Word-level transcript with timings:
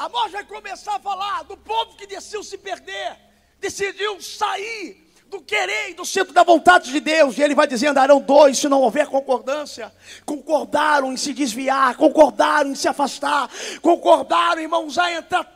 Amós 0.00 0.32
vai 0.32 0.42
começar 0.44 0.96
a 0.96 0.98
falar 0.98 1.42
do 1.44 1.58
povo 1.58 1.94
que 1.94 2.06
decidiu 2.06 2.42
se 2.42 2.56
perder, 2.56 3.18
decidiu 3.58 4.18
sair 4.22 5.12
do 5.26 5.42
querer 5.42 5.90
e 5.90 5.94
do 5.94 6.06
centro 6.06 6.32
da 6.32 6.42
vontade 6.42 6.90
de 6.90 7.00
Deus. 7.00 7.36
E 7.36 7.42
ele 7.42 7.54
vai 7.54 7.66
dizer: 7.66 7.88
andarão 7.88 8.18
dois 8.18 8.56
se 8.56 8.66
não 8.66 8.80
houver 8.80 9.06
concordância. 9.08 9.94
Concordaram 10.24 11.12
em 11.12 11.18
se 11.18 11.34
desviar, 11.34 11.98
concordaram 11.98 12.70
em 12.70 12.74
se 12.74 12.88
afastar, 12.88 13.50
concordaram, 13.82 14.62
irmãos, 14.62 14.96
a 14.96 15.12
entrar 15.12 15.46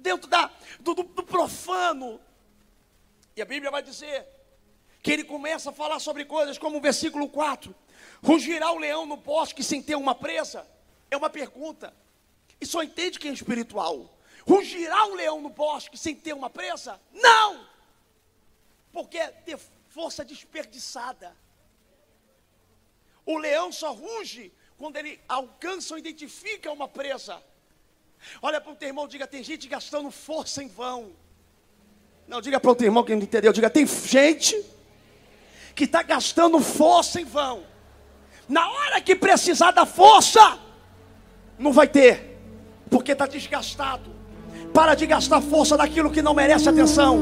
dentro 0.00 0.28
da, 0.28 0.50
do, 0.80 0.92
do, 0.92 1.04
do 1.04 1.22
profano. 1.22 2.20
E 3.36 3.42
a 3.42 3.44
Bíblia 3.44 3.70
vai 3.70 3.84
dizer 3.84 4.26
que 5.00 5.12
ele 5.12 5.22
começa 5.22 5.70
a 5.70 5.72
falar 5.72 6.00
sobre 6.00 6.24
coisas 6.24 6.58
como 6.58 6.78
o 6.78 6.80
versículo 6.80 7.28
4: 7.28 7.72
Rugirá 8.20 8.72
o 8.72 8.78
leão 8.80 9.06
no 9.06 9.16
bosque 9.16 9.62
sem 9.62 9.80
ter 9.80 9.94
uma 9.94 10.12
presa? 10.12 10.66
É 11.08 11.16
uma 11.16 11.30
pergunta. 11.30 11.94
E 12.64 12.66
só 12.66 12.82
entende 12.82 13.18
quem 13.18 13.30
é 13.30 13.34
espiritual. 13.34 14.10
Rugirá 14.46 15.06
o 15.06 15.14
leão 15.14 15.40
no 15.40 15.50
bosque 15.50 15.96
sem 15.96 16.14
ter 16.14 16.32
uma 16.32 16.50
presa? 16.50 17.00
Não! 17.12 17.74
porque 18.94 19.18
é 19.18 19.26
ter 19.26 19.58
força 19.90 20.24
desperdiçada. 20.24 21.36
O 23.26 23.36
leão 23.36 23.72
só 23.72 23.92
ruge 23.92 24.52
quando 24.78 24.96
ele 24.96 25.20
alcança 25.28 25.94
ou 25.94 25.98
identifica 25.98 26.70
uma 26.70 26.86
presa. 26.86 27.42
Olha 28.40 28.60
para 28.60 28.72
o 28.72 28.76
teu 28.76 28.88
irmão, 28.88 29.08
diga: 29.08 29.26
tem 29.26 29.42
gente 29.42 29.66
gastando 29.66 30.10
força 30.10 30.62
em 30.62 30.68
vão. 30.68 31.12
Não, 32.28 32.40
diga 32.40 32.60
para 32.60 32.70
o 32.70 32.74
teu 32.74 32.86
irmão 32.86 33.02
que 33.02 33.14
não 33.14 33.22
entendeu, 33.22 33.52
diga: 33.52 33.68
tem 33.68 33.86
gente 33.86 34.64
que 35.74 35.84
está 35.84 36.02
gastando 36.02 36.60
força 36.60 37.20
em 37.20 37.24
vão. 37.24 37.66
Na 38.48 38.70
hora 38.70 39.00
que 39.00 39.16
precisar 39.16 39.72
da 39.72 39.84
força, 39.84 40.58
não 41.58 41.72
vai 41.72 41.88
ter, 41.88 42.33
porque 43.04 43.12
está 43.12 43.26
desgastado. 43.26 44.10
Para 44.72 44.94
de 44.94 45.06
gastar 45.06 45.42
força 45.42 45.76
daquilo 45.76 46.10
que 46.10 46.22
não 46.22 46.32
merece 46.32 46.70
atenção. 46.70 47.20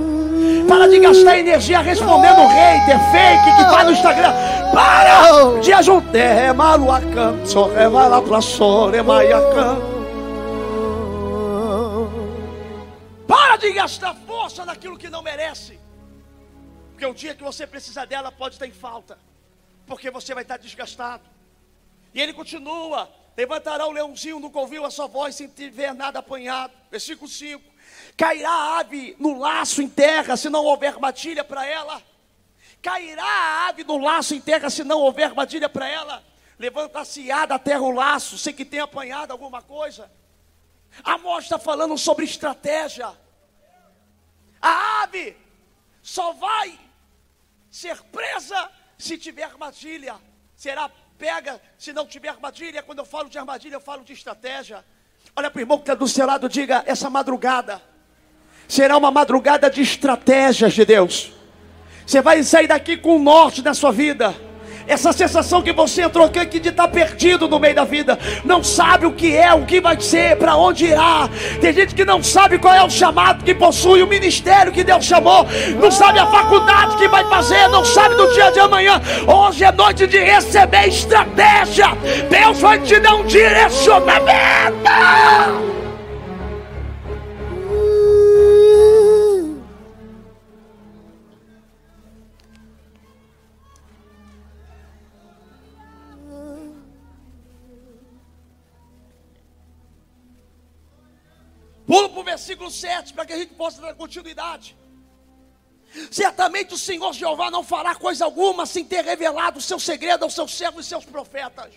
Para 0.68 0.88
de 0.88 1.00
gastar 1.00 1.38
energia 1.38 1.80
respondendo 1.80 2.46
hater, 2.46 2.98
fake 3.10 3.56
que 3.56 3.64
vai 3.64 3.84
no 3.84 3.90
Instagram. 3.90 4.32
Para 4.72 5.60
de 5.60 5.72
ajudar. 5.72 6.18
É 6.18 6.52
maluacam, 6.52 7.44
só 7.44 7.66
vai 7.66 8.08
lá 8.08 8.22
pra 8.22 9.02
maiacam. 9.02 9.82
Para 13.26 13.56
de 13.56 13.72
gastar 13.72 14.14
força 14.24 14.64
naquilo 14.64 14.96
que 14.96 15.10
não 15.10 15.20
merece. 15.20 15.80
Porque 16.92 17.04
o 17.04 17.12
dia 17.12 17.34
que 17.34 17.42
você 17.42 17.66
precisar 17.66 18.04
dela 18.04 18.30
pode 18.30 18.54
estar 18.54 18.68
em 18.68 18.72
falta. 18.72 19.18
Porque 19.84 20.12
você 20.12 20.32
vai 20.32 20.44
estar 20.44 20.58
desgastado. 20.58 21.24
E 22.14 22.20
ele 22.20 22.32
continua: 22.32 23.10
Levantará 23.36 23.86
o 23.86 23.92
leãozinho 23.92 24.38
no 24.38 24.50
covil 24.50 24.84
a 24.84 24.90
sua 24.90 25.06
voz 25.06 25.34
sem 25.34 25.48
tiver 25.48 25.94
nada 25.94 26.18
apanhado. 26.18 26.72
Versículo 26.90 27.28
5. 27.28 27.72
Cairá 28.16 28.50
a 28.50 28.78
ave 28.80 29.16
no 29.18 29.38
laço 29.38 29.80
em 29.80 29.88
terra, 29.88 30.36
se 30.36 30.48
não 30.48 30.64
houver 30.64 30.88
armadilha 30.88 31.42
para 31.42 31.66
ela. 31.66 32.02
Cairá 32.82 33.24
a 33.24 33.68
ave 33.68 33.84
no 33.84 33.98
laço 33.98 34.34
em 34.34 34.40
terra, 34.40 34.68
se 34.68 34.84
não 34.84 34.98
houver 34.98 35.24
armadilha 35.24 35.68
para 35.68 35.88
ela. 35.88 36.22
Levanta-se-á 36.58 37.46
da 37.46 37.58
terra 37.58 37.80
o 37.80 37.90
laço, 37.90 38.36
sem 38.36 38.52
que 38.52 38.64
tenha 38.64 38.84
apanhado 38.84 39.30
alguma 39.30 39.62
coisa. 39.62 40.10
Amós 41.02 41.44
está 41.44 41.58
falando 41.58 41.96
sobre 41.96 42.24
estratégia. 42.24 43.16
A 44.60 45.02
ave 45.02 45.36
só 46.02 46.32
vai 46.32 46.78
ser 47.70 48.00
presa 48.04 48.70
se 48.98 49.16
tiver 49.16 49.44
armadilha. 49.44 50.16
Será 50.54 50.90
pega 51.22 51.60
se 51.78 51.92
não 51.92 52.04
tiver 52.04 52.30
armadilha. 52.30 52.82
Quando 52.82 52.98
eu 52.98 53.04
falo 53.04 53.28
de 53.28 53.38
armadilha, 53.38 53.76
eu 53.76 53.80
falo 53.80 54.02
de 54.02 54.12
estratégia. 54.12 54.84
Olha 55.36 55.48
para 55.48 55.58
o 55.58 55.62
irmão 55.62 55.78
que 55.78 55.84
está 55.84 55.94
do 55.94 56.08
seu 56.08 56.26
lado, 56.26 56.48
diga: 56.48 56.82
essa 56.84 57.08
madrugada 57.08 57.80
será 58.66 58.96
uma 58.96 59.10
madrugada 59.12 59.70
de 59.70 59.82
estratégias 59.82 60.72
de 60.72 60.84
Deus. 60.84 61.32
Você 62.04 62.20
vai 62.20 62.42
sair 62.42 62.66
daqui 62.66 62.96
com 62.96 63.14
o 63.16 63.18
norte 63.20 63.62
da 63.62 63.72
sua 63.72 63.92
vida. 63.92 64.34
Essa 64.92 65.10
sensação 65.10 65.62
que 65.62 65.72
você 65.72 66.02
entrou 66.02 66.26
aqui 66.26 66.60
de 66.60 66.68
estar 66.68 66.82
tá 66.82 66.88
perdido 66.88 67.48
no 67.48 67.58
meio 67.58 67.74
da 67.74 67.82
vida, 67.82 68.18
não 68.44 68.62
sabe 68.62 69.06
o 69.06 69.12
que 69.12 69.34
é, 69.34 69.50
o 69.54 69.64
que 69.64 69.80
vai 69.80 69.98
ser, 69.98 70.36
para 70.36 70.54
onde 70.54 70.84
irá. 70.84 71.30
Tem 71.62 71.72
gente 71.72 71.94
que 71.94 72.04
não 72.04 72.22
sabe 72.22 72.58
qual 72.58 72.74
é 72.74 72.84
o 72.84 72.90
chamado 72.90 73.42
que 73.42 73.54
possui, 73.54 74.02
o 74.02 74.06
ministério 74.06 74.70
que 74.70 74.84
Deus 74.84 75.06
chamou, 75.06 75.46
não 75.80 75.90
sabe 75.90 76.18
a 76.18 76.26
faculdade 76.26 76.98
que 76.98 77.08
vai 77.08 77.24
fazer, 77.24 77.68
não 77.68 77.86
sabe 77.86 78.16
do 78.16 78.34
dia 78.34 78.50
de 78.50 78.60
amanhã. 78.60 79.00
Hoje 79.26 79.64
é 79.64 79.72
noite 79.72 80.06
de 80.06 80.18
receber 80.18 80.88
estratégia. 80.88 81.96
Deus 82.28 82.60
vai 82.60 82.78
te 82.78 83.00
dar 83.00 83.14
um 83.14 83.24
direcionamento. 83.24 85.61
Pula 101.86 102.08
para 102.08 102.20
o 102.20 102.24
versículo 102.24 102.70
7 102.70 103.12
para 103.12 103.26
que 103.26 103.32
a 103.32 103.38
gente 103.38 103.54
possa 103.54 103.80
dar 103.80 103.94
continuidade. 103.94 104.76
Certamente 106.10 106.72
o 106.72 106.78
Senhor 106.78 107.12
Jeová 107.12 107.50
não 107.50 107.62
fará 107.62 107.94
coisa 107.94 108.24
alguma 108.24 108.64
sem 108.64 108.84
ter 108.84 109.04
revelado 109.04 109.58
o 109.58 109.62
seu 109.62 109.78
segredo 109.78 110.24
aos 110.24 110.34
seus 110.34 110.54
servos 110.54 110.86
e 110.86 110.88
seus 110.88 111.04
profetas. 111.04 111.72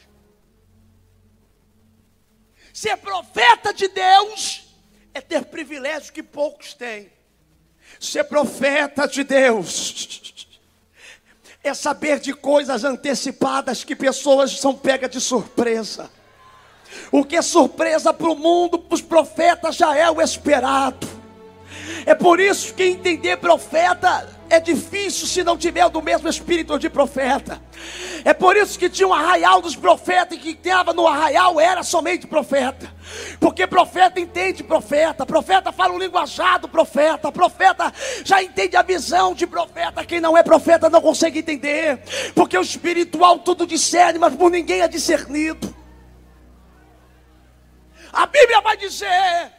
Ser 2.74 2.98
profeta 2.98 3.74
de 3.74 3.88
Deus 3.88 4.64
é 5.14 5.22
ter 5.22 5.46
privilégio 5.46 6.14
que 6.14 6.24
poucos 6.24 6.74
têm. 6.74 7.12
Ser 8.00 8.26
profeta 8.26 9.08
de 9.08 9.24
Deus 9.24 10.34
é 11.64 11.74
saber 11.74 12.20
de 12.20 12.34
coisas 12.34 12.84
antecipadas 12.84 13.84
que 13.84 13.96
pessoas 13.96 14.60
são 14.60 14.76
pegas 14.76 15.10
de 15.10 15.20
surpresa. 15.20 16.12
O 17.12 17.24
que 17.24 17.36
é 17.36 17.42
surpresa 17.42 18.14
para 18.14 18.30
o 18.30 18.36
mundo, 18.36 18.80
para 18.80 18.96
os 18.96 19.02
profetas, 19.02 19.76
já 19.76 19.96
é 19.96 20.10
o 20.10 20.22
esperado. 20.22 21.08
É 22.06 22.14
por 22.14 22.40
isso 22.40 22.74
que 22.74 22.84
entender 22.84 23.38
profeta 23.38 24.28
é 24.50 24.60
difícil 24.60 25.28
se 25.28 25.44
não 25.44 25.58
tiver 25.58 25.90
do 25.90 26.02
mesmo 26.02 26.30
espírito 26.30 26.78
de 26.78 26.90
profeta. 26.90 27.62
É 28.24 28.34
por 28.34 28.56
isso 28.56 28.78
que 28.78 28.90
tinha 28.90 29.08
um 29.08 29.14
arraial 29.14 29.62
dos 29.62 29.76
profetas 29.76 30.38
e 30.38 30.42
que 30.42 30.50
estava 30.52 30.94
no 30.94 31.08
arraial 31.08 31.60
era 31.60 31.84
somente 31.84 32.28
profeta. 32.28 32.94
Porque 33.40 33.68
profeta 33.68 34.20
entende 34.20 34.64
profeta, 34.64 35.26
profeta 35.26 35.72
fala 35.72 35.94
o 35.94 36.00
linguajar 36.00 36.60
do 36.60 36.68
profeta, 36.68 37.32
profeta 37.32 37.92
já 38.24 38.42
entende 38.42 38.76
a 38.76 38.82
visão 38.82 39.34
de 39.34 39.46
profeta. 39.46 40.06
Quem 40.06 40.22
não 40.22 40.38
é 40.38 40.44
profeta 40.44 40.90
não 40.90 41.02
consegue 41.02 41.40
entender, 41.40 42.00
porque 42.34 42.58
o 42.58 42.62
espiritual 42.62 43.40
tudo 43.40 43.66
discerne, 43.66 44.20
mas 44.20 44.36
por 44.36 44.50
ninguém 44.50 44.82
é 44.82 44.88
discernido. 44.88 45.75
A 48.16 48.26
Bíblia 48.26 48.62
vai 48.62 48.78
dizer 48.78 49.52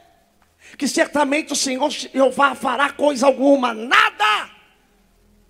que 0.79 0.89
certamente 0.89 1.53
o 1.53 1.57
Senhor 1.57 1.91
Jeová 1.91 2.55
fará 2.55 2.91
coisa 2.91 3.27
alguma, 3.27 3.75
nada, 3.75 4.51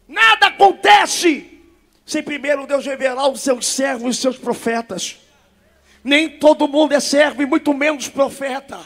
nada 0.09 0.49
acontece 0.49 1.62
sem 2.05 2.21
primeiro 2.21 2.66
Deus 2.66 2.84
revelar 2.84 3.28
os 3.28 3.41
seus 3.41 3.65
servos 3.65 4.16
e 4.16 4.21
seus 4.21 4.37
profetas. 4.37 5.19
Nem 6.03 6.28
todo 6.28 6.66
mundo 6.66 6.93
é 6.93 7.00
servo 7.00 7.43
e 7.43 7.47
muito 7.47 7.72
menos 7.72 8.09
profeta. 8.09 8.81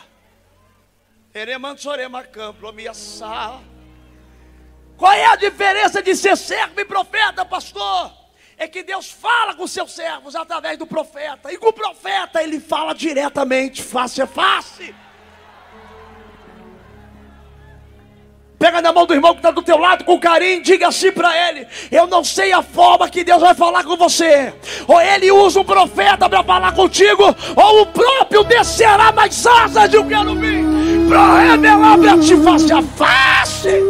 Qual 4.98 5.12
é 5.12 5.24
a 5.24 5.36
diferença 5.36 6.02
de 6.02 6.14
ser 6.14 6.36
servo 6.36 6.78
e 6.78 6.84
profeta, 6.84 7.42
pastor? 7.42 8.19
É 8.60 8.68
que 8.68 8.82
Deus 8.82 9.10
fala 9.10 9.54
com 9.54 9.66
seus 9.66 9.90
servos 9.90 10.36
através 10.36 10.76
do 10.76 10.86
profeta. 10.86 11.50
E 11.50 11.56
com 11.56 11.68
o 11.68 11.72
profeta 11.72 12.42
ele 12.42 12.60
fala 12.60 12.94
diretamente, 12.94 13.82
face 13.82 14.20
a 14.20 14.26
face. 14.26 14.94
Pega 18.58 18.82
na 18.82 18.92
mão 18.92 19.06
do 19.06 19.14
irmão 19.14 19.32
que 19.32 19.38
está 19.38 19.50
do 19.50 19.62
teu 19.62 19.78
lado 19.78 20.04
com 20.04 20.20
carinho, 20.20 20.62
diga 20.62 20.88
assim 20.88 21.10
para 21.10 21.34
ele: 21.48 21.66
Eu 21.90 22.06
não 22.06 22.22
sei 22.22 22.52
a 22.52 22.60
forma 22.60 23.08
que 23.08 23.24
Deus 23.24 23.40
vai 23.40 23.54
falar 23.54 23.82
com 23.82 23.96
você. 23.96 24.52
Ou 24.86 25.00
ele 25.00 25.32
usa 25.32 25.60
um 25.60 25.64
profeta 25.64 26.28
para 26.28 26.44
falar 26.44 26.72
contigo, 26.72 27.34
ou 27.56 27.80
o 27.80 27.86
próprio 27.86 28.44
descerá 28.44 29.10
mais 29.10 29.46
asas 29.46 29.88
de 29.88 29.96
um 29.96 30.06
querubim 30.06 31.08
para 31.08 31.52
revelar 31.52 31.96
para 31.96 32.18
te 32.18 32.36
face 32.36 32.70
a 32.70 32.82
face. 32.82 33.89